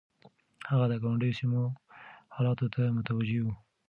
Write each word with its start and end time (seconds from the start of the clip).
هغه 0.69 0.85
د 0.89 0.93
ګاونډيو 1.03 1.37
سيمو 1.39 1.63
حالاتو 2.35 2.65
ته 2.73 2.81
متوجه 2.97 3.39
و. 3.43 3.47